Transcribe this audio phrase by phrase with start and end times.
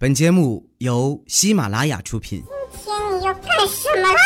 [0.00, 2.44] 本节目由喜马拉雅出品。
[2.70, 4.20] 今天你要干什么啦？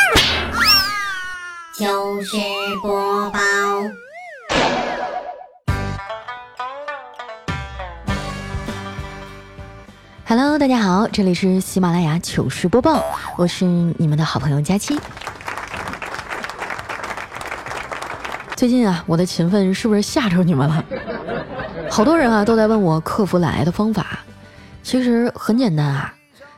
[1.72, 2.36] 糗事
[2.82, 3.40] 播报
[10.26, 13.02] ，Hello，大家好，这里是喜马拉雅糗事播报，
[13.38, 13.64] 我是
[13.96, 15.00] 你们的好朋友佳期。
[18.54, 20.84] 最近啊，我的勤奋是不是吓着你们了？
[21.90, 24.18] 好多人啊都在问我克服懒癌的方法，
[24.82, 26.12] 其实很简单啊，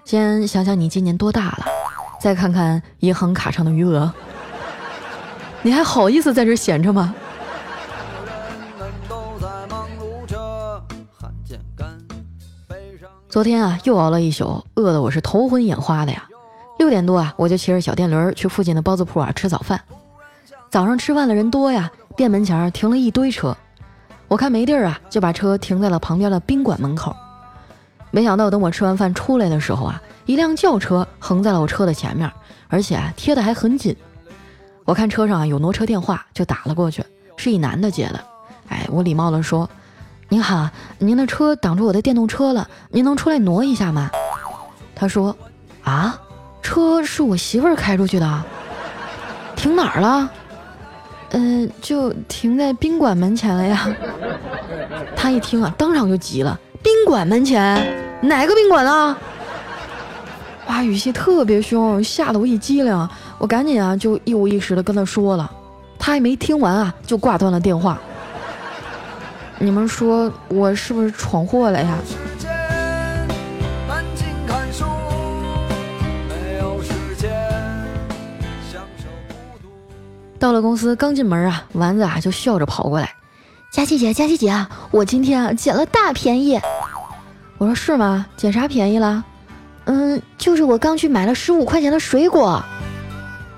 [0.05, 1.67] 先想想你今年多大了，
[2.21, 4.13] 再看看银行卡上的余额，
[5.63, 7.15] 你还好意思在这闲着吗？
[13.29, 16.29] 昨天啊，又熬了一宿，饿得我是头昏眼花的呀。
[16.79, 19.81] 六点多啊，我就骑着小电驴去附近的包子铺啊吃早饭。
[20.71, 23.57] 早上吃饭的人多呀，店门前停了一堆车。
[24.29, 27.15] 我看没地儿啊，就把车停在了旁边的宾馆门口。
[28.15, 32.31] 没想到等我吃完饭出来的时候啊，一辆轿车横在了我车的前面，
[32.69, 33.97] 而且啊贴的还很紧。
[34.85, 37.05] 我看车上啊有挪车电话，就打了过去，
[37.37, 38.21] 是一男的接的。
[38.69, 39.69] 哎，我礼貌的说
[40.31, 44.09] ：“您好，您的车挡住我的电动车了，您能出来挪一下吗？”
[44.95, 45.37] 他说
[45.83, 46.17] ：“啊，
[46.63, 48.45] 车是我媳妇儿开出去的，
[49.57, 50.31] 停哪儿了？
[51.31, 53.89] 嗯、就停在宾馆门前了呀。
[55.17, 57.83] ”他一听啊，当场就急了：“宾馆门前？
[58.21, 59.19] 哪个宾馆啊？”
[60.69, 65.51] 哇，语气特别凶，吓得我一激灵，我赶紧啊就一五一十的跟他说了，
[65.99, 67.99] 他还没听完啊就挂断了电话。
[69.59, 71.99] 你们说我是不是闯祸了呀？
[72.07, 72.51] 时间
[73.89, 74.85] 安静看书，
[76.29, 77.31] 没有时间
[78.71, 79.69] 享受孤独。
[80.39, 83.11] 到了公司，刚进门啊，丸子啊就笑着跑过来
[83.71, 86.59] ：“佳琪姐，佳琪姐啊，我今天啊捡了大便宜。”
[87.59, 88.27] 我说：“是吗？
[88.37, 89.23] 捡啥便宜了
[89.87, 92.63] ？”“嗯，就是我刚去买了十五块钱的水果。”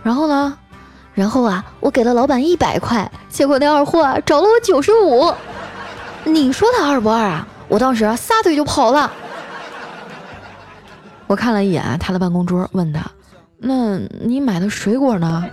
[0.03, 0.59] 然后呢？
[1.15, 5.33] 然后啊，我给了老板一百块，结果那二货找了我九十五。
[6.25, 7.49] 你说他二不二啊？
[7.69, 9.11] 我当时啊撒腿就跑了。
[11.27, 13.01] 我看了一眼他的办公桌，问他
[13.59, 15.45] ：“那你买的水果呢？”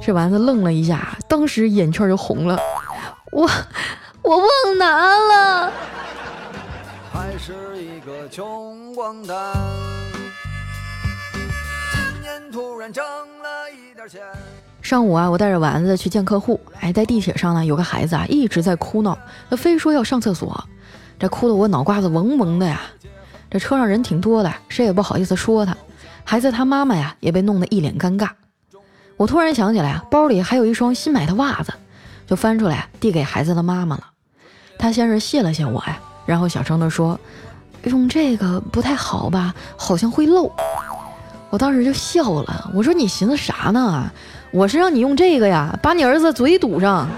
[0.00, 2.56] 这丸子愣了一下，当时眼圈就红了。
[3.32, 3.50] 我
[4.22, 4.48] 我忘
[4.78, 5.72] 拿了。
[7.18, 7.52] 还是
[7.82, 9.36] 一个穷光蛋。
[11.32, 14.20] 今年突然挣了一点钱，
[14.80, 19.18] 上午啊，我带着丸子去见客户，哎，在地铁上呢，有个孩子啊一直在哭闹，
[19.50, 20.64] 他非说要上厕所，
[21.18, 22.82] 这哭得我脑瓜子嗡嗡的呀。
[23.50, 25.76] 这车上人挺多的，谁也不好意思说他。
[26.22, 28.28] 孩子他妈妈呀也被弄得一脸尴尬。
[29.16, 31.72] 我突然想起来啊，包里还有一双新买的袜子，
[32.28, 34.04] 就翻出来递给孩子的妈妈了。
[34.78, 37.18] 他先是谢了谢我呀，然后小声地说
[37.84, 40.52] ：“用这个不太好吧，好像会漏。”
[41.48, 44.12] 我当时就笑了，我说：“你寻思啥呢？
[44.50, 47.08] 我是让你用这个呀，把你儿子嘴堵上。”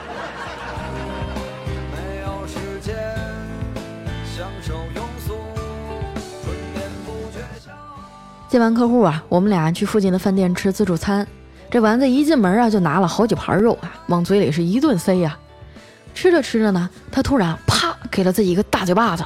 [1.90, 2.94] 没有时间，
[8.48, 11.26] 见完客户啊，我们俩去附近的饭店吃自助餐。
[11.68, 15.36] 这丸子一进门啊，就拿了好几盘肉啊，往嘴里是一顿塞呀、
[16.14, 17.79] 吃着吃着呢，他突然啪
[18.10, 19.24] 给了自己一个大嘴巴子，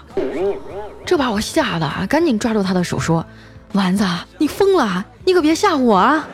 [1.06, 3.24] 这把我吓得啊，赶紧抓住他的手说
[3.72, 4.04] ：“丸子，
[4.38, 6.28] 你疯了，你可别吓唬我啊！”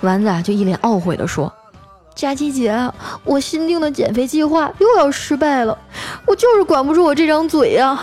[0.00, 1.52] 丸子啊，就一脸懊悔地说
[2.14, 2.90] ：“佳琪姐，
[3.24, 5.76] 我新定的减肥计划又要失败了，
[6.24, 7.98] 我就是管不住我这张嘴呀、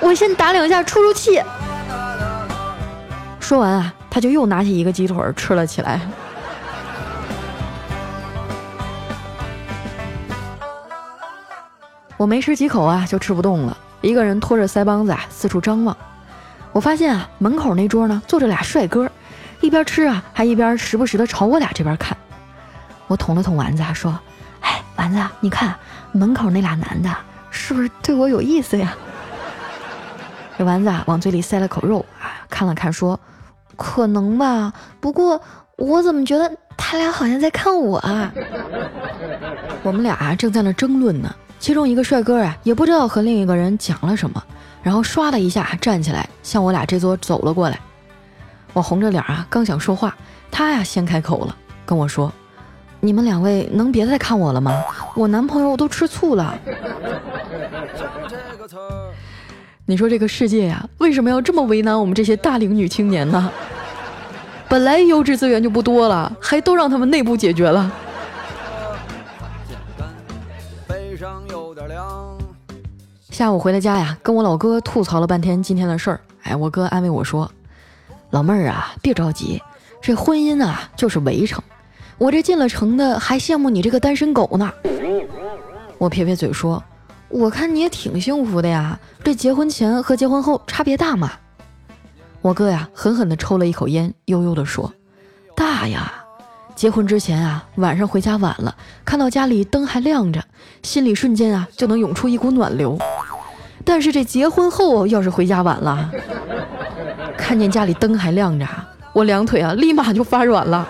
[0.00, 1.40] 我先打两下出出气。”
[3.40, 6.00] 说完啊，他就又拿起一个鸡腿吃了起来。
[12.16, 15.96] 我没吃几口啊，就吃不动了，一个人拖着腮帮子啊，四处张望。
[16.72, 19.10] 我发现啊，门口那桌呢坐着俩帅哥，
[19.60, 22.16] 一边吃啊，还一边时不时的朝我俩这边看。
[23.06, 24.18] 我捅了捅丸子啊，说
[24.62, 25.74] ：“哎，丸子，你看
[26.12, 27.10] 门口那俩男的，
[27.50, 28.94] 是不是对我有意思呀？”
[30.56, 33.18] 这丸子啊，往嘴里塞了口肉啊，看了看说
[33.76, 35.40] ：“可能吧，不过
[35.76, 38.32] 我怎么觉得他俩好像在看我啊？”
[39.82, 41.34] 我们俩正在那争论呢，
[41.64, 44.44] 其中一个帅哥啊也不知道和另一个人讲了什么，
[44.82, 47.80] 然后唰的一下站起来向我俩这桌走了过来。
[48.74, 50.14] 我红着脸啊，刚想说话，
[50.50, 51.56] 他呀先开口了，
[51.86, 52.30] 跟我说
[53.00, 54.78] ：“你们两位能别再看我了吗？
[55.14, 56.54] 我男朋友都吃醋了。”
[58.28, 58.76] 这个词。
[59.86, 63.50] 你说这个世界呀，为什么要这么为难我们这些大龄女青年呢？
[64.68, 67.90] 本来优质资源就不多了，还都让他们内部解决了。
[73.34, 76.20] 下午回了家呀，跟我老哥吐槽了半天今天的事儿。
[76.44, 77.50] 哎，我哥安慰我说
[78.30, 79.60] ：“老妹儿啊，别着急，
[80.00, 81.60] 这婚姻啊就是围城。
[82.16, 84.72] 我这进了城的，还羡慕你这个单身狗呢。”
[85.98, 86.80] 我撇撇嘴说
[87.28, 91.32] ：“我看你也挺幸福的呀，这结婚前和结婚后差别大吗？”
[92.40, 94.92] 我哥呀，狠狠地抽了一口烟，悠悠地说
[95.56, 96.20] ：“大呀！
[96.76, 100.44] 结婚之前啊，晚上回家晚了，看到家里灯还亮着，
[100.84, 102.96] 心里瞬间啊就能涌出一股暖流。
[103.84, 106.10] 但是这结婚后，要是回家晚了，
[107.36, 108.66] 看见家里灯还亮着，
[109.12, 110.88] 我两腿啊立马就发软了。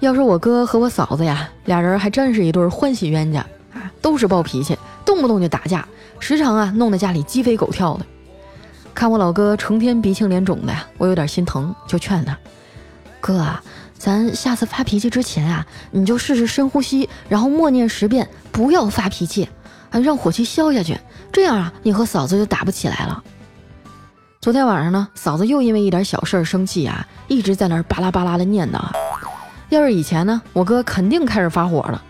[0.00, 3.40] 要说我哥和我嫂子呀，俩人还真是一对欢喜冤家
[3.74, 5.84] 啊，都是暴脾气。”动不动就打架，
[6.20, 8.06] 时常啊弄得家里鸡飞狗跳的。
[8.94, 12.38] 看我老哥成天鼻青脸肿的呀，我有点心疼，就劝他
[13.20, 13.62] ：“哥啊，
[14.00, 19.46] 咱下次发脾气之前啊，你就试试深呼吸，然后默念十遍，不要发脾气，
[19.90, 20.98] 啊，让火气消下去，
[21.30, 23.22] 这样啊，你和嫂子就打不起来了。”
[24.40, 28.80] 昨天晚上呢，嫂子又因为一点小事儿生气啊，一直在那儿巴拉巴拉的念叨。
[29.68, 32.02] 要是以前呢，我哥肯定开始发火了。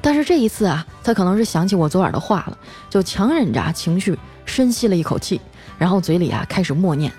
[0.00, 2.56] 但是这一次啊，他可能是想起我昨晚的话了，
[2.88, 5.40] 就强忍着情绪，深吸了一口气，
[5.76, 7.12] 然后嘴里啊开始默念：“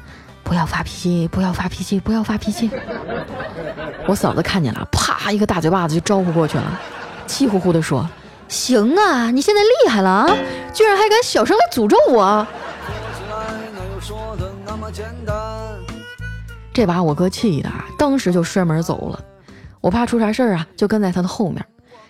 [0.45, 2.69] 不要发脾气，不要发脾气，不要发脾气。”
[4.05, 6.79] 我嫂子看见了，啪一个大嘴巴子就招呼过去了，
[7.25, 8.07] 气呼呼地说
[8.49, 10.27] ：“行啊，你现在厉害了啊，
[10.73, 12.45] 居然还敢小声来诅咒我！”？
[16.73, 19.19] 这把我哥气的啊，当时就摔门走了。
[19.79, 21.65] 我怕出啥事儿啊，就跟在他的后面。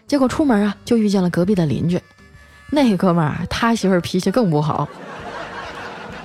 [0.07, 2.01] 结果出门啊，就遇见了隔壁的邻居，
[2.71, 4.87] 那哥们儿他媳妇儿脾气更不好，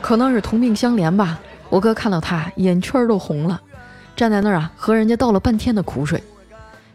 [0.00, 1.38] 可能是同病相怜吧。
[1.68, 3.60] 我哥看到他眼圈都红了，
[4.18, 6.20] 站在那儿啊，和人家倒了半天的苦水。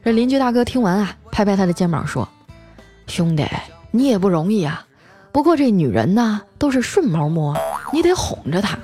[0.03, 2.27] 这邻居大哥听完啊，拍拍他的肩膀说
[3.07, 3.47] ：“兄弟，
[3.91, 4.85] 你也不容易啊。
[5.31, 7.57] 不过这女人呢，都是顺毛摸，
[7.93, 8.77] 你得哄着她。”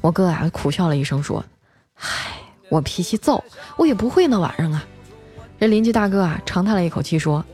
[0.00, 1.44] 我哥啊，苦笑了一声说
[1.92, 2.32] ：“嗨，
[2.70, 3.44] 我脾气躁，
[3.76, 4.82] 我也不会那玩意儿啊。”
[5.60, 7.44] 这邻居大哥啊，长叹了一口气说：“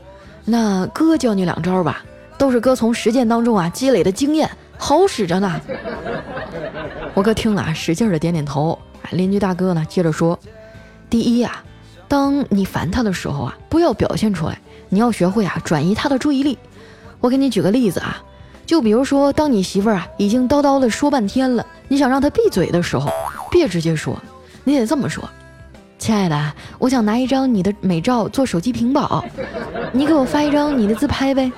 [0.45, 2.05] 那哥教你两招吧，
[2.37, 5.59] 都是哥从实践当中啊积累的经验，好使着呢。
[7.13, 8.79] ”我哥听了啊，使劲的点点头。
[9.11, 10.37] 邻居大哥呢，接着说
[11.09, 11.63] ：“第一呀，
[12.07, 14.59] 当你烦他的时候啊，不要表现出来，
[14.89, 16.57] 你要学会啊转移他的注意力。
[17.19, 18.21] 我给你举个例子啊，
[18.65, 23.11] 就比如说，当你媳妇儿啊已经叨叨的说半天了，你想让她闭嘴的时候，
[23.51, 24.15] 别直接说，
[24.63, 25.27] 你得这么说。”
[25.99, 29.21] 亲爱的，我想拿一张你的美照做手机屏保，
[29.91, 31.51] 你给我发一张你的自拍呗。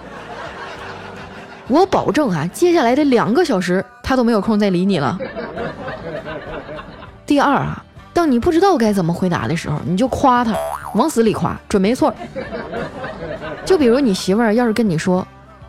[1.68, 5.18] 我保证啊，接下来的两个小时他都没有空再理你了。
[7.32, 7.82] 第二啊，
[8.14, 10.54] 当你不知道该怎么回答的时候，你就夸他，
[10.96, 12.14] 往死里夸，准没错。
[13.64, 15.26] 就比如你媳妇儿要是跟你说：“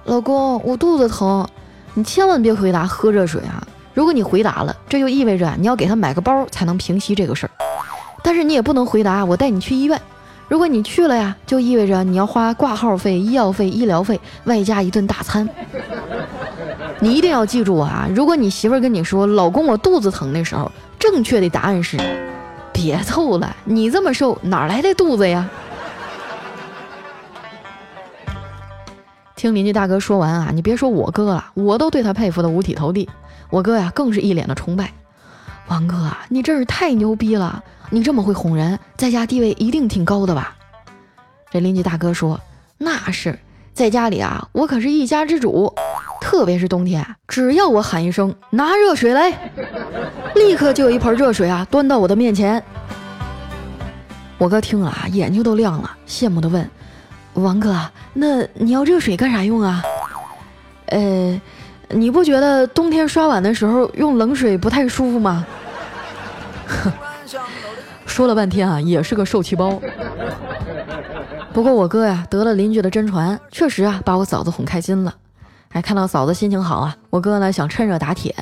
[0.07, 1.47] 老公，我肚子疼”，
[1.95, 3.63] 你千万别回答喝热水啊。
[3.95, 7.51] 如果你回答了，这就意味着你要给他买个包才能平息这个事儿。
[8.25, 10.03] 但是你也不能回答我带你去医院，
[10.49, 15.49] 如果你去了呀，就意味着你要花挂号费、医药费、医疗费，外加一顿大餐。
[16.99, 18.09] 你一定要记住啊！
[18.15, 20.71] 如果你媳妇儿跟你说“老公，我肚子疼”的时候，
[21.13, 21.99] 正确的答案是：
[22.73, 25.47] 别凑了，你这么瘦，哪来的肚子呀？
[29.37, 33.11] 听邻居大哥说完啊，你别说我哥了，我都对他佩服的五体投地。
[33.51, 34.91] 我哥呀，更是一脸的崇拜。
[35.69, 37.63] 王哥啊，你真是太牛逼了！
[37.91, 40.57] 你这么会哄人，在家地位一定挺高的吧？
[41.51, 42.41] 这邻居大哥说
[42.79, 43.39] ：“那是，
[43.75, 45.73] 在家里啊，我可是一家之主。
[46.21, 49.31] 特别是冬天，只要我喊一声‘拿热水来’，
[50.37, 52.63] 立刻就有一盆热水啊端到我的面前。”
[54.39, 56.69] 我哥听了啊，眼睛都亮了，羡慕地问
[57.35, 57.77] ：“王哥，
[58.13, 59.83] 那你要热水干啥用啊？”
[60.87, 61.41] 呃，
[61.89, 65.45] 你不觉得冬天刷碗的时候用冷水不太舒服吗？
[68.07, 69.81] 说了半天啊，也是个受气包。
[71.53, 75.15] 不过我哥呀得了邻居的真传，确实啊把我嫂子哄开心了。
[75.69, 78.35] 哎，看到嫂子心情好啊，我哥呢想趁热打铁，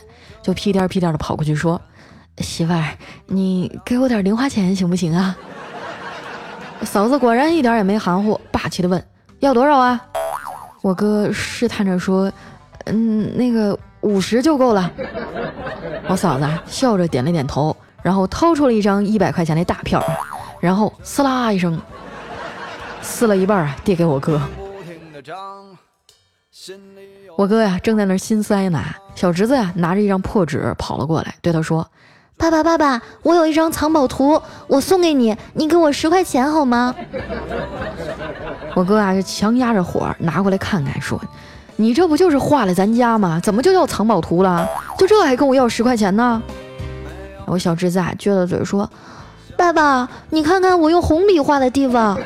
[0.43, 1.81] 就屁颠屁颠的跑过去说
[2.39, 2.85] ：“媳妇儿，
[3.27, 5.37] 你给我点零花钱行不行啊？”
[6.83, 9.05] 嫂子果然一点也没含糊，霸气的问
[9.41, 10.01] ：“要多少啊？”
[10.83, 12.33] 我哥试探着说
[12.87, 14.91] ：“嗯，那个五十就够了。”
[16.09, 17.77] 我嫂子笑着点了点头。
[18.03, 20.03] 然后掏出了一张一百块钱的大票，
[20.59, 21.79] 然后撕啦一声
[23.11, 24.41] 撕了一半啊，递给我哥。
[27.37, 28.81] 我哥呀正在那心塞呢，
[29.15, 31.87] 小侄子呀拿着一张破纸跑了过来，对他说
[32.39, 36.95] ：“爸爸爸爸，我有一张藏宝图，我送给你，你给我十块钱好吗？
[38.75, 41.21] 我哥啊，就强压着火拿过来看看，说
[41.77, 43.41] ：“你这不就是画了咱家吗？
[43.43, 44.67] 怎么就叫藏宝图了？
[44.97, 46.41] 就这还跟我要十块钱呢？”
[47.47, 48.89] 我小侄子啊，撅着嘴说
[49.61, 52.19] ：“爸爸，你看看我用红笔画的地方。”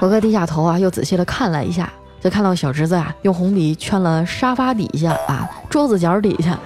[0.00, 6.58] 我哥低下头啊，又仔细的看了一下，就看到小侄子啊，用红笔圈了沙发底下啊，桌子角底下。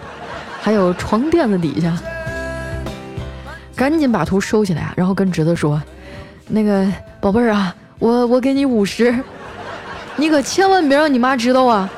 [0.60, 1.96] 还有床垫子底下，
[3.74, 4.92] 赶紧把图收起来！
[4.96, 5.82] 然后跟侄子说
[6.46, 6.86] ：“那个
[7.20, 9.12] 宝贝儿啊，我我给你五十，
[10.16, 11.90] 你可千万别让你妈知道啊！”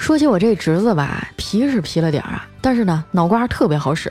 [0.00, 4.10] 说起我这侄子吧，皮是皮了点儿啊，但是呢，脑瓜特别好使。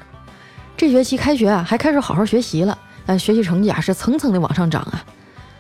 [0.77, 2.77] 这学期开学啊，还开始好好学习了，
[3.08, 5.03] 但学习成绩啊是层层的往上涨啊。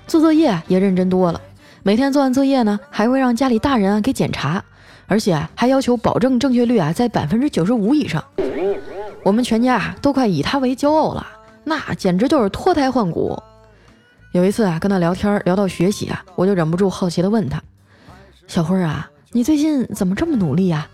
[0.05, 1.41] 做作业也认真多了，
[1.81, 4.63] 每天做完作业呢，还会让家里大人啊给检查，
[5.07, 8.23] 而且还要求保证正确率啊在百分之九十五以上。
[9.23, 11.25] 我们全家啊都快以他为骄傲了，
[11.63, 13.41] 那简直就是脱胎换骨。
[14.31, 17.59] 有一次啊跟他聊天聊到学习啊，我就忍不住好奇的问他
[18.47, 20.87] ：“小辉啊，你最近怎么这么努力呀？”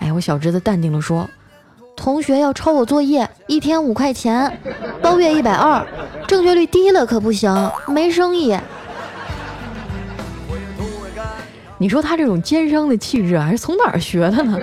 [0.00, 1.28] 哎，我小侄子淡定的说。
[1.96, 4.58] 同学要抄我作业，一天五块钱，
[5.02, 5.86] 包月一百二，
[6.26, 8.56] 正确率低了可不行，没生意。
[11.76, 14.58] 你说他这种奸商的气质啊，是从哪儿学的呢？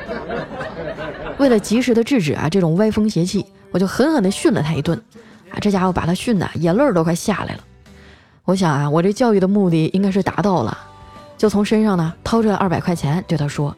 [1.37, 4.99] 为了及时的制止啊这种歪风邪气，我就狠狠的训了他一顿。
[5.51, 7.59] 啊，这家伙把他训的眼泪都快下来了。
[8.45, 10.75] 我想啊，我这教育的目的应该是达到了，
[11.37, 13.75] 就从身上呢掏出来二百块钱，对他说：“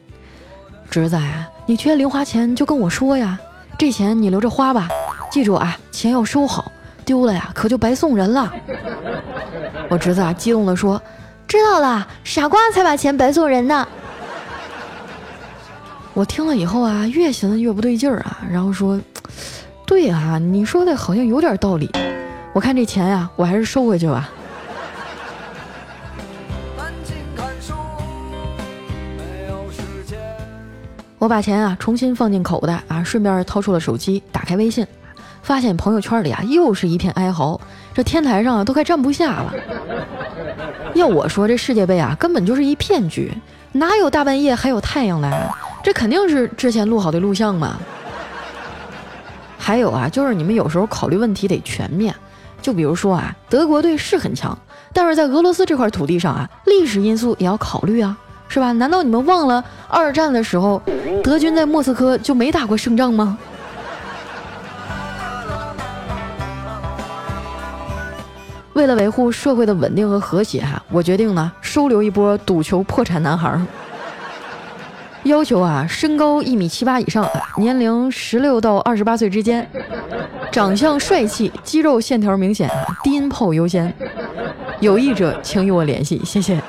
[0.90, 3.38] 侄子啊，你缺零花钱就跟我说呀。”
[3.78, 4.88] 这钱你留着花吧，
[5.30, 6.70] 记住啊，钱要收好，
[7.04, 8.52] 丢了呀可就白送人了。
[9.88, 11.00] 我侄子啊激动地说
[11.48, 13.86] ：“知道了，傻瓜才把钱白送人呢。”
[16.12, 19.00] 我听了以后啊，越寻思越不对劲儿啊，然后说
[19.86, 21.90] ：“对啊，你说的好像有点道理，
[22.52, 24.28] 我看这钱呀，我还是收回去吧。”
[31.20, 34.86] 我把钱啊重新放进口袋啊，顺便掏出了手机，打开微信，
[35.42, 37.60] 发现朋友圈里啊又是一片哀嚎，
[37.92, 39.52] 这天台上啊都快站不下了。
[40.94, 43.30] 要我说，这世界杯啊根本就是一骗局，
[43.72, 45.54] 哪有大半夜还有太阳的？
[45.84, 47.78] 这肯定是之前录好的录像嘛。
[49.58, 52.14] 还有啊，就是你们有时候考虑问题得全面，
[52.62, 54.58] 就比如说啊，德国队是很强，
[54.94, 58.16] 但是在俄罗斯这块土地上啊，历史因素也要考虑啊。
[58.52, 58.72] 是吧？
[58.72, 60.82] 难道你们忘了二战的时候，
[61.22, 63.38] 德军在莫斯科就没打过胜仗吗？
[68.72, 73.56] 为了维护社会的稳定和和谐，哈，我决定呢收留一波赌球破产男孩。
[75.22, 79.68] 要求啊，身高一米七八以上，年龄十六到二十八岁之间，
[80.50, 82.68] 长相帅气，肌肉线条明显，
[83.04, 83.94] 低音炮优先。
[84.80, 86.60] 有意者请与我联系，谢谢。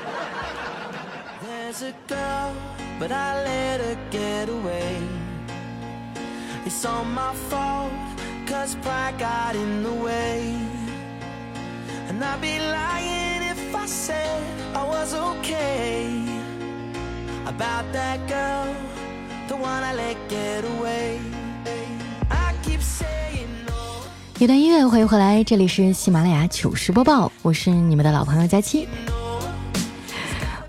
[24.40, 28.88] 一段音乐，欢迎回来，这里是喜马拉雅糗事播报，我是你们的老朋友佳期。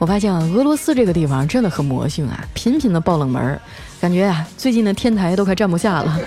[0.04, 3.58] 我发现啊，俄罗斯这个地方真的很魔性啊，频频的爆冷门，
[4.02, 6.20] 感觉啊，最近的天台都快站不下了。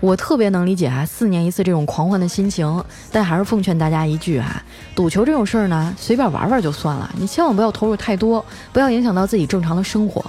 [0.00, 4.62] 我特别能理解啊，四年一次这种狂欢的心情，但还是奉劝大家一句啊，
[4.94, 10.22] 赌球这种事儿呢，随便玩玩就算了，你千万不要投入太多，不要影响到自己正常的生活。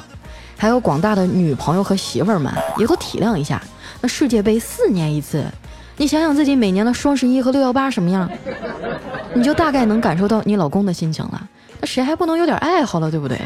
[0.55, 3.62] 还有广大的女朋友和媳妇儿们，也都体谅一下。
[4.00, 5.43] 那世界杯四年一次，
[5.97, 8.29] 你想想自己每年的双十一和六幺八什么样，
[9.36, 11.50] 你就大概能感受到你老公的心情了。
[11.79, 13.39] 那谁还不能有点爱好了，对不对？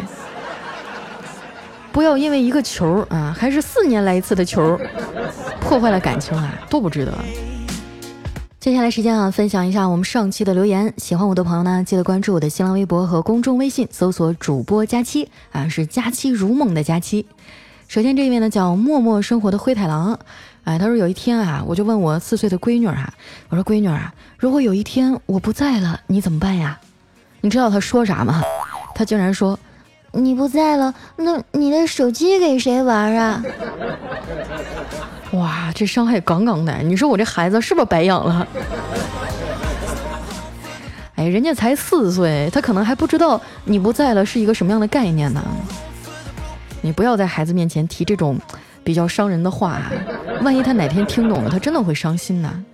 [1.92, 4.80] 不要因为一个球啊，还是四年来一次的球，
[5.60, 7.14] 破坏了感情啊，多不值得。
[8.62, 10.94] 接下来时间啊，分享一下我们上期的留言。
[10.98, 17.26] 喜欢我的朋友呢，记得关注我的新浪微博和公众微信，搜索主播佳期啊，是佳期如梦的佳期。
[17.88, 20.18] 首先这一位呢叫默默生活的灰太狼，
[20.64, 23.14] 哎，他说有一天啊，我就问我四岁的闺女啊，
[23.50, 26.80] 我说闺女啊，如果有一天我不在了，你怎么办呀？
[27.42, 28.42] 你知道他说啥吗？
[28.96, 29.58] 他竟然说。
[30.14, 33.42] 你不在了，那你的手机给谁玩啊？
[35.32, 36.78] 哇，这伤害杠杠的！
[36.80, 38.46] 你说我这孩子是不是白养了？
[41.16, 45.42] 哎，人家才四岁，他可能还不知道你不在了是一个什么样的概念呢。
[46.82, 48.38] 你不要在孩子面前提这种
[48.84, 49.80] 比较伤人的话，
[50.42, 52.66] 万一他哪天听懂了，他真的会伤心呢。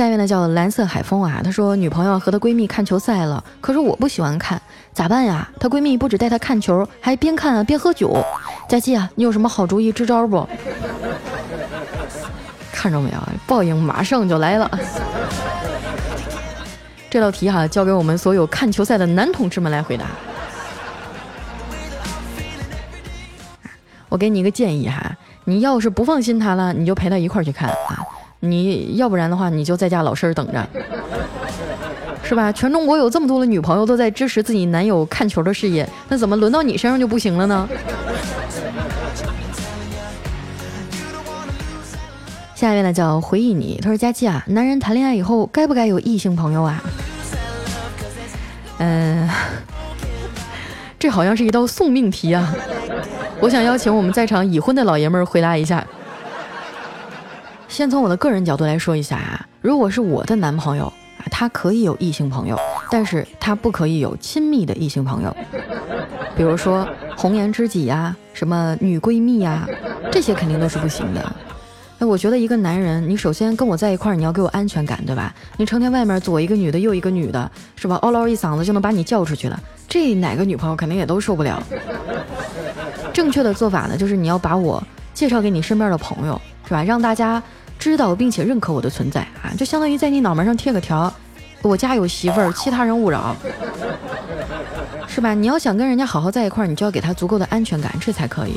[0.00, 4.58] 下面呢叫蓝色海风啊，她说女朋友和她闺蜜看球赛了，可是我不喜欢看，
[4.94, 5.46] 咋办呀？
[5.60, 8.16] 她闺蜜不止带她看球，还边看边喝酒。
[8.66, 10.48] 佳琪啊，你有什么好主意支招不？
[12.72, 14.70] 看着没有，报应马上就来了。
[17.10, 20.06] 这道题哈，交给我们所有看球赛的男同志们来回答。
[24.08, 25.14] 我给你一个建议哈，
[25.44, 27.76] 你要是不放心他了，你就陪他一块儿去看啊。
[28.40, 30.66] 你要不然的话，你就在家老实等着，
[32.24, 32.50] 是吧？
[32.50, 37.68] 全中国有这么多的女朋友都在支持自己男友看球的事业，那怎么轮到你身上就不行了呢？
[42.54, 46.82] 下一位呢叫回忆你，他说佳期啊，男人谈恋爱以后该不该有异性朋友啊？
[48.78, 49.28] 嗯，
[50.98, 52.54] 这好像是一道送命题啊！
[53.40, 55.86] 我想邀请我们在场已婚的老爷们儿回答一下。
[57.70, 60.86] 先从我的个人角度来说一下啊，如果是我的男朋友
[61.18, 62.58] 啊，他可以有异性朋友，
[62.90, 65.34] 但是他不可以有亲密的异性朋友，
[66.36, 66.86] 比如说
[67.16, 69.68] 红颜知己呀，什么女闺蜜呀，
[70.10, 71.32] 这些肯定都是不行的。
[72.00, 75.32] 哎，我觉得一个男人，你首先跟我在一块儿，你要给我安全感，对吧？
[75.56, 77.96] 你成天外面左一个女的，右一个女的，是吧？
[78.02, 81.62] 嗷唠一嗓子就能把你叫出去了，这哪个女朋友肯定也都受不了。
[83.12, 84.82] 正确的做法呢，就是你要把我
[85.14, 86.82] 介绍给你身边的朋友，是吧？
[86.82, 87.40] 让大家。
[87.80, 91.10] 知道并且认可我的存在啊，就相当于在你脑门上贴个条，
[91.62, 93.34] 我家有媳妇儿，其他人勿扰，
[95.08, 95.32] 是吧？
[95.32, 98.52] 你要想跟人家好好在一块儿，你就要给他足够的安全感，这才可以。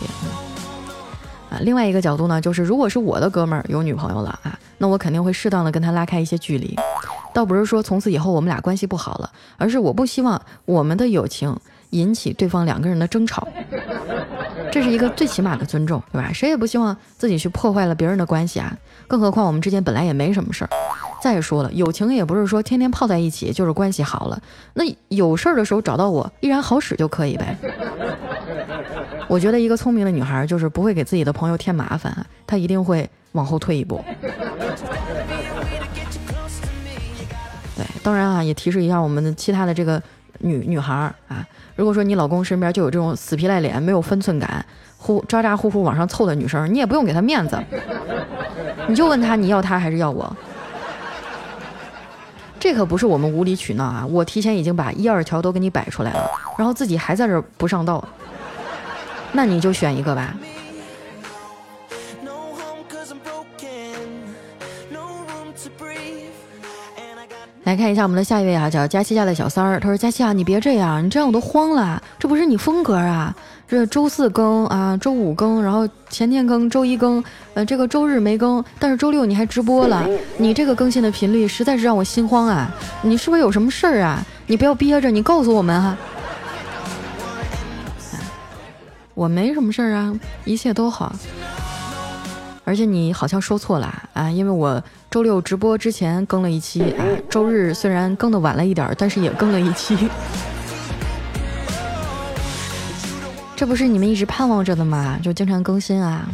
[1.50, 6.78] 啊，另外一个角度呢，就是如果是我的哥们儿有女朋友了啊，那我肯定会适当的跟他拉开一些距离，
[7.34, 11.58] 倒不是说从此以后我们俩关系不好了，而是我不希望我们的友情。
[11.94, 13.48] 引起对方两个人的争吵，
[14.74, 16.34] 这是一个最起码的尊重，对吧？
[16.34, 18.76] 谁也不希望自己去破坏了别人的关系啊，
[19.08, 20.70] 更何况我们之间本来也没什么事儿。
[21.22, 24.42] 再说了，友情也不是说天天泡在一起就是关系好了，
[24.74, 27.56] 那有事儿的时候找到我依然好使就可以呗。
[29.28, 34.04] 我觉得一个聪明的女孩就是不会给自己的朋友添麻烦，她一定会往后退一步。
[37.76, 40.02] 对，当然啊，也提示一下我们的其他的这个
[40.40, 41.48] 女女孩儿啊。
[41.76, 44.66] 如果说你老公身边就有这种死皮赖脸、没有分寸感、
[44.98, 47.58] 呼咋咋呼呼往上凑的女生，你也不用给他面子，
[48.88, 50.36] 你就问他你要他还是要我？
[52.60, 54.06] 这可不是我们无理取闹啊！
[54.10, 58.02] 我提前已经把一二条都给你摆出来了，然后自己还在这不上道，
[59.34, 60.34] 那你就选一个吧。
[67.64, 69.80] 来看一下我们的下一位啊，叫佳期家的小三儿。
[69.80, 72.02] 他说：“佳期啊，你别这样，你这样我都慌了。
[72.20, 73.34] 这不是你风格啊！
[73.66, 77.24] 这周四更啊，周五更，然后前天更，周一更，
[77.54, 80.06] 呃，这个周日没更，但是周六你还直播了。
[80.38, 82.70] 你这个更新的频率实在是让我心慌啊！
[83.02, 84.22] 你是不是有什么事儿啊？
[84.46, 85.98] 你不要憋着，你告诉我们哈。
[89.16, 91.14] 我没什么事儿啊，一切都好。
[92.64, 99.96] 而且你好像说错了啊，因为我。”周六直播之前更了一期啊，周日虽然更的晚了一点，但是也更了一期。
[103.56, 105.20] 这不是你们一直盼望着的吗？
[105.22, 106.28] 就经常更新啊。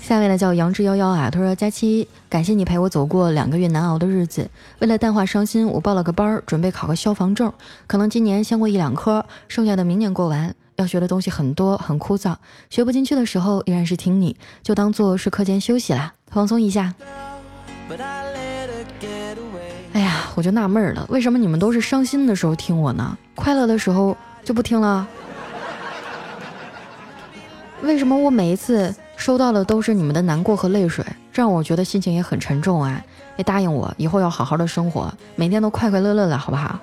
[0.00, 4.48] 下位呢叫杨志幺幺啊，他说：“佳期，感谢你陪我走过两个月难熬的日子。
[4.78, 7.52] 为了淡化伤心，我报了个班儿，准备考个消防证。
[7.88, 12.34] 可能今年先过一两科，剩下的明年过完。”要学的东西很多，很枯燥，
[12.70, 16.94] 学不进去的时候依然是听你，就当做是课间休息啦，放松一下。
[19.92, 23.16] 哎呀，我就纳闷了，为什么你们都是伤心的时候听我呢？
[23.34, 25.06] 快乐的时候就不听了？
[27.82, 33.00] 为什么我每一次收到的都是你们的难过和泪水，这让我觉得心情也很沉重啊？
[33.36, 36.80] 也答应我以后要好好的生活，每天都快快乐乐的，好不好？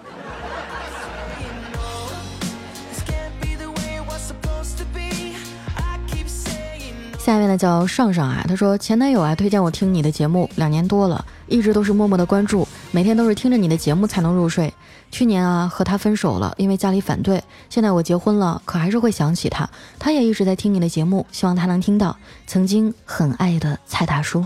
[7.31, 14.73] 下面呢叫上上啊，他说前男友啊推荐我听你的节目两年多了，一直都是默默的关注，每天都是听着你的节目才能入睡。
[15.11, 17.41] 去年啊和他分手了，因为家里反对。
[17.69, 19.69] 现在我结婚了，可还是会想起他。
[19.97, 22.17] 他也一直在听你的节目，希望他能听到。
[22.47, 24.45] 曾经很爱的蔡大叔。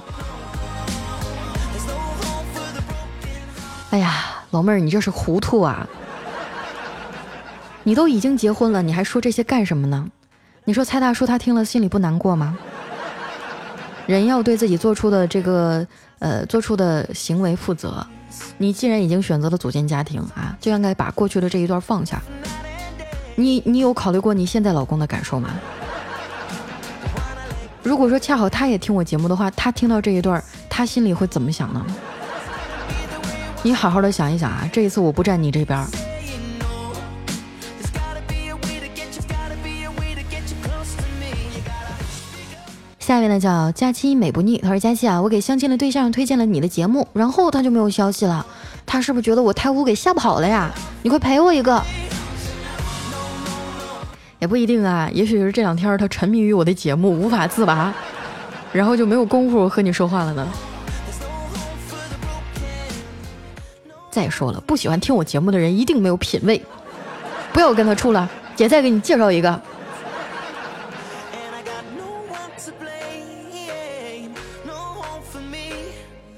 [3.89, 5.87] 哎呀，老妹儿，你这是糊涂啊！
[7.81, 10.07] 你都已经结婚了，你还说这些干什么呢？
[10.65, 12.55] 你说蔡大叔他听了心里不难过吗？
[14.05, 15.85] 人要对自己做出的这个
[16.19, 18.05] 呃做出的行为负责。
[18.57, 22.21] 你既然已经选择了组建家庭啊，就应该把过去的这一段放下。
[23.35, 25.49] 你你有考虑过你现在老公的感受吗？
[27.83, 31.85] 如果说恰好他也听我节目的话，他听到这一段，他心里会怎么想呢？
[33.61, 35.85] 你好好的想一想啊，这一次我不站你这边。
[43.05, 48.43] 下一位呢叫佳期美不腻，他说佳期啊，我给相亲的对象推荐了你的节目，然后他就没有消息了，
[48.83, 50.71] 他是不是觉得我太污给吓跑了呀？
[51.03, 51.79] 你快陪我一个。
[54.39, 57.93] 也不一定啊，也许是这两天他沉迷于我的节目无法自拔，
[58.73, 60.47] 然后就没有功夫和你说话了呢。
[64.09, 66.59] 再说了，不喜欢听我节目的人一定没有品位，
[67.53, 68.27] 不要跟他处了。
[68.55, 69.61] 姐再给你介绍一个。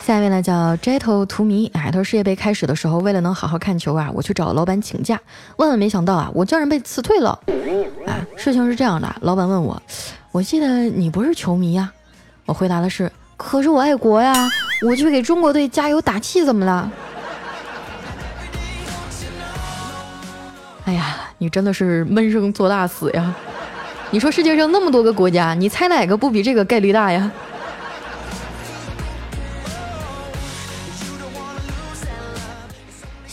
[0.07, 5.19] 下一位呢叫 Jetto 图迷，哎，他说世界杯开始的时候，为了能好好看球啊，我去找老板请假，
[5.57, 7.37] 万万没想到啊，我竟然被辞退了。
[8.05, 9.81] 哎，事情是这样的，老板问我，
[10.31, 11.91] 我记得你不是球迷呀？
[12.45, 14.49] 我回答的是，可是我爱国呀，
[14.87, 16.89] 我去给中国队加油打气，怎么了？
[20.87, 23.35] 哎呀，你真的是闷声做大死呀！
[24.11, 27.29] 你说世界上那么多个国家，你猜哪个不比这个概率大呀？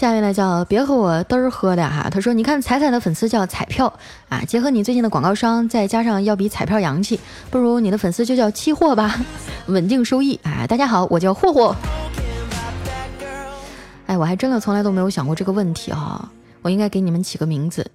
[0.05, 3.91] 下面呢叫别和我嘚儿喝的哈，他说你看彩彩的粉丝叫彩票
[4.29, 7.19] 啊，结合你最近的广告商，再加上要比彩票洋气，
[7.51, 9.19] 不如你的粉丝就叫期货吧，
[9.65, 10.67] 稳定收益啊。
[10.67, 11.75] 大家好，我叫霍霍。
[14.05, 16.29] 哎，我还真的从来都没有想过这个问题哈，
[16.61, 17.91] 我应该给你们起个名字。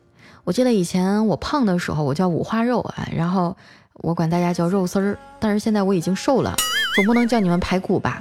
[0.46, 3.56] 我记得以前我胖的时候，我叫五花肉啊，然后
[3.94, 6.56] 我管大家叫肉丝儿，但是现在我已经瘦了，
[6.96, 8.20] 总不能叫你们排骨吧？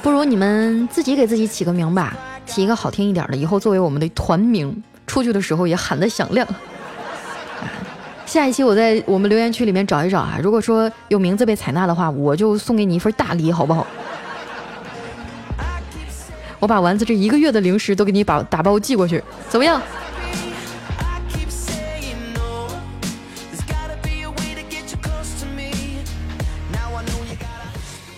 [0.00, 2.16] 不如你们自己给自己起个名吧。
[2.46, 6.46] 起一个好听一点的，以后作为我们的团名，出去的时候也喊得响亮。
[8.24, 13.86] 下一期我在我们留言区里面找一找啊，如果说有名字被采纳的话，我就送给你一份大礼，好不好？
[16.58, 19.80] 我把丸子这一个月的零食都给你把打包寄过去，怎么样？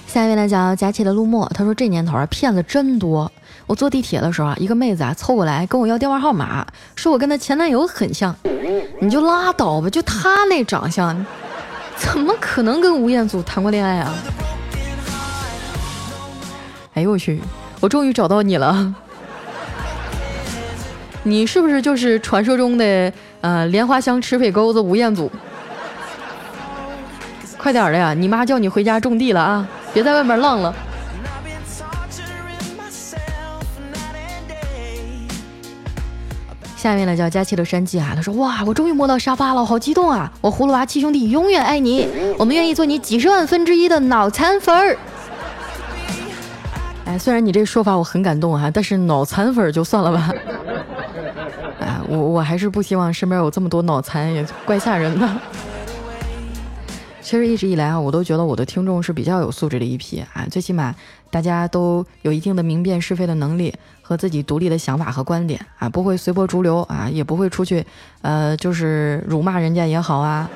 [0.06, 3.30] 下一位呢叫佳期的陆墨，他说这年头啊骗子真多。
[3.68, 8.34] 我坐地铁的时候啊，一个妹子啊凑过来跟我要电话号码，说我跟她前男友很像。
[8.98, 11.24] 你就拉倒吧，就他那长相，
[11.96, 14.12] 怎么可能跟吴彦祖谈过恋爱啊？
[16.94, 17.40] 哎呦我去，
[17.80, 18.94] 我终于找到你了，
[21.22, 25.30] 你是不是就是传说中的呃莲花香池匪钩子吴彦祖？
[27.58, 30.74] 快点的呀，你妈叫你回家种地了啊，别在外面浪了。
[36.78, 40.32] 下面呢叫佳期的山鸡啊，他说哇，我终于摸到沙发了，好激动啊！
[40.40, 42.06] 我葫芦娃七兄弟永远爱你，
[42.38, 44.96] 我们愿意做你几十万分之一的脑残粉儿。
[47.04, 50.32] 哎，虽然你这说法我很感动哈，但是脑残粉就算了吧。
[51.82, 55.28] 哎，我我还是不希望身边有这么多脑残，也怪吓人的。
[57.20, 60.94] 其实一直以来啊，我都觉得我的听众是比较有素质的一批啊，最起码
[61.28, 63.74] 大家都有一定的明辨是非的能力
[64.08, 67.84] 和自己独立的想法和观点啊，不会随波逐流啊，也不会出去
[68.22, 70.48] 呃就是辱骂人家也好啊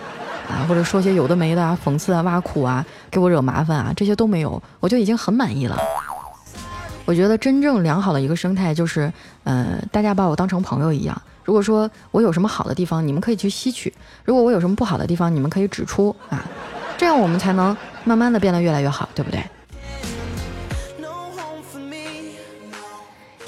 [0.48, 5.76] 啊，或者说些有的没的啊，讽刺啊、挖苦啊，给我惹麻烦啊，这些都没有，我就已经很满意了。
[7.04, 9.12] 我觉得真正良好的一个生态就是，
[9.44, 11.20] 呃，大家把我当成朋友一样。
[11.44, 13.92] 如果说我有什么好的地方，你们可以去吸取；
[14.24, 16.42] 如果我有什么不好的地方，你们可以指出啊，
[16.96, 19.44] 这样我们才能慢慢的变得越来越好，对不对？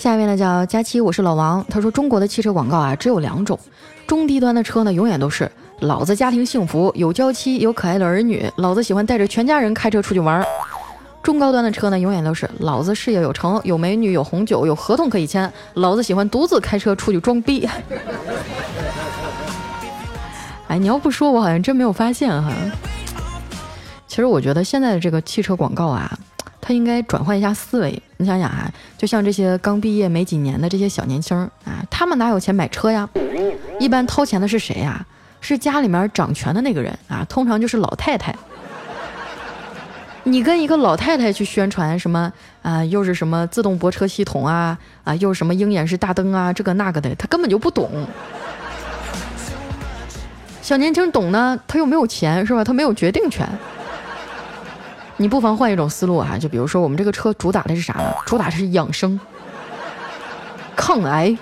[0.05, 1.65] 下一位呢叫佳期，我是老王。
[1.71, 3.59] 他说中国的汽车广告啊只有两种，
[4.07, 10.45] 中低端的车呢永远都是老子家庭幸福，有娇妻，有可爱的儿女，老子喜欢带着全家人开车出去玩。
[11.23, 15.51] 中高端的车呢，永远都是老子事业有成，有美女，有红酒，有合同可以签。
[15.73, 17.67] 老子喜欢独自开车出去装逼。
[20.69, 22.53] 哎，你要不说，我好像真没有发现哈。
[24.07, 26.19] 其实我觉得现在的这个汽车广告啊，
[26.67, 28.03] 他应该转换一下思维。
[28.17, 33.07] 你想想啊，就像这些刚毕业没几年的这些小年轻啊，他们哪有钱买车呀？
[33.79, 35.05] 一般掏钱的是谁呀？
[35.43, 38.35] 是家里面掌权的那个人啊，通常就是老太太。
[40.23, 42.83] 你跟一个老太太去宣传什么啊？
[42.87, 44.79] 又是什么自动泊车系统啊？
[45.05, 46.51] 啊，又是什么鹰眼式大灯啊？
[46.51, 48.07] 这个那个的，他根本就不懂。
[50.63, 52.65] 小年轻懂呢，他又没有钱，是吧？
[52.65, 53.47] 他没有决定权。
[55.17, 58.13] 你不妨换一种思路啊，就比如说我们这个车主打的是啥呢？
[58.27, 59.19] 主打的是养生、
[60.75, 61.37] 抗癌，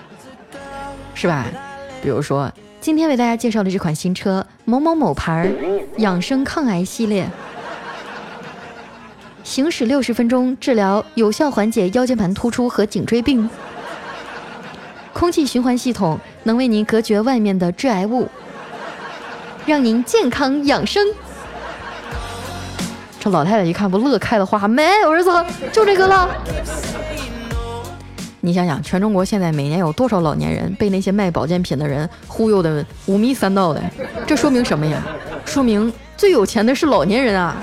[1.15, 1.47] 是吧？
[2.03, 5.51] 比如说今天为大家介绍的这款新车某某某牌儿
[5.97, 7.27] 养生抗癌系列，
[9.43, 13.49] 行驶六十分钟，治疗有效缓解腰间盘突出和颈椎病。
[15.13, 18.29] 空气循环系统能为您隔绝外面的致癌物，
[19.65, 21.07] 让您健康养生。
[23.23, 25.31] 这老太太一看不乐开了花，没儿子
[25.71, 26.29] 就这个了。
[28.41, 33.81] 你想想，全中国现在每年有多少老年人被那些卖保健品的人忽悠的五迷三道的？
[34.27, 35.01] 这说明什么呀？
[35.45, 37.55] 说明最有钱的是老年人啊！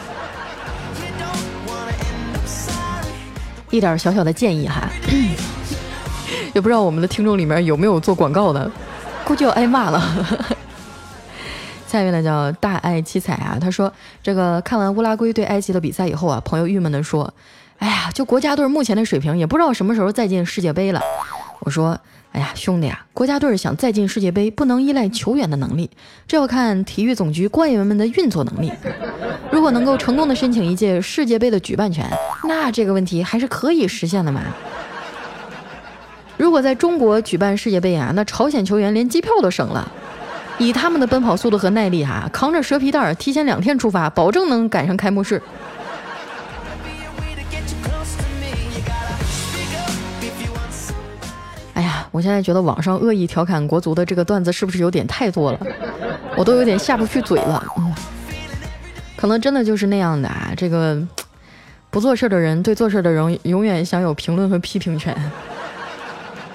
[3.69, 4.87] 一点小小的建议哈，
[6.55, 8.71] 也不知道我们的听众里面有没有做广告的，
[9.25, 10.01] 估计要挨骂了。
[11.89, 17.33] 下一位呢叫大爱七彩啊，他说这个看完乌拉圭对埃及的比赛以后啊，朋友郁闷的说。
[17.79, 21.01] 哎呀，就国家队目前的水平，也不知道什么时候再进世界杯了。
[21.61, 21.97] 我说，
[22.33, 25.89] 哎呀，兄弟啊，国家队想再进世界杯，不能依赖球员的能力，
[26.27, 28.69] 这要看体育总局官员们的运作能力。
[29.49, 32.05] 如果能够成功的申请一届世界杯的举办权，
[32.43, 34.41] 那这个问题还是可以实现的嘛。
[36.35, 39.89] 如果在中国举办世界杯啊，那朝鲜球员连机票都省了，
[40.59, 45.41] 以他们的奔跑速度和耐力哈，扛着蛇皮袋提前两天出发，保证能赶上开幕式。
[51.73, 55.59] 哎呀我现在觉得网上恶意调侃国足的这个段子是不是有点太多了？
[56.35, 57.65] 我都有点下不去嘴了。
[59.15, 60.51] 可能真的就是那样的啊。
[60.57, 61.01] 这个
[61.89, 65.15] 不做事的人对做事的人永远享有评论和批评权。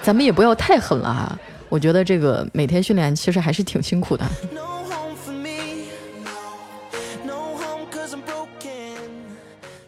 [0.03, 1.35] 咱们也不要太狠了哈。
[1.75, 4.25] 我觉得这个每天训练其实还是挺辛苦的。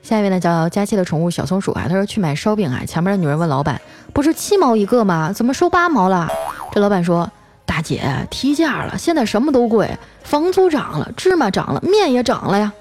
[0.04, 3.80] 下一位呢叫佳期的宠物小松鼠啊，他说去买烧饼啊，前面的女人问老板。
[4.12, 5.32] 不是七毛一个吗？
[5.32, 6.28] 怎么收八毛了？
[6.74, 7.32] 这老板说
[7.66, 9.90] ：“大姐提价了，现在什么都贵，
[10.24, 12.74] 房租涨了，芝麻涨了，面也涨了呀。”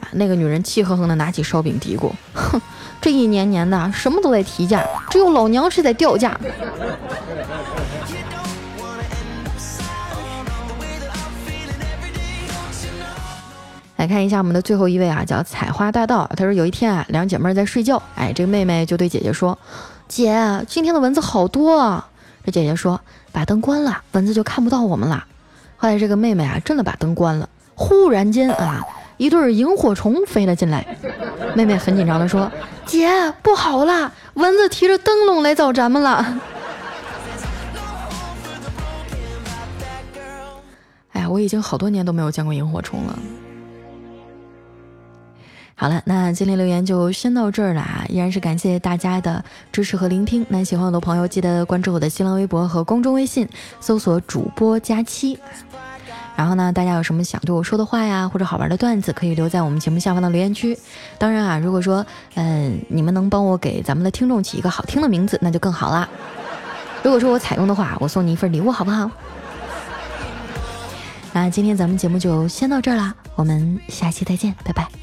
[0.00, 2.58] 啊那个女人气哼哼的拿起烧饼嘀咕：“哼，
[2.98, 6.34] 这一年年的什么都在提价，只有老娘是在掉价。”
[14.02, 16.28] 来看一下我们的最后一位啊，叫采花大盗。
[16.36, 19.56] 他说有一天啊，两姐妹在睡觉，哎，这个妹妹就对姐姐说。
[20.08, 22.08] 姐，今天的蚊子好多啊！
[22.44, 25.24] 这姐姐说：“把灯关了，蚊子就看不到我们了。”
[25.78, 27.48] 后来这个妹妹啊，真的把灯关了。
[27.76, 28.82] 忽然间啊，
[29.18, 30.84] 一对萤火虫飞了进来。
[31.54, 32.50] 妹妹很紧张的说
[32.84, 33.08] ：“姐，
[33.40, 36.26] 不好了，蚊子提着灯笼来找咱们了。
[41.14, 43.16] ”哎呀，我已经好多年都没有见过萤火虫了。
[45.82, 48.04] 好了，那今天留言就先到这儿了啊！
[48.08, 50.46] 依然是感谢大家的支持和聆听。
[50.48, 53.48] 那喜欢我的朋友，记得关注我的新浪微博和公众微信，
[53.80, 55.36] 搜索“主播佳期”。
[56.38, 60.78] 然后呢，大家有什么想对我说的话呀，或者好玩的段子，可以留在我们节目下方的留言区。
[61.18, 66.08] 当然啊，如果说嗯你们能帮我给咱们的听众起一个好听的名字，那就更好啦。
[67.02, 69.10] 如果说我采用的话，我送你一份礼物，好不好？
[71.34, 75.01] 那今天咱们节目就先到这儿啦，我们下期再见，拜拜。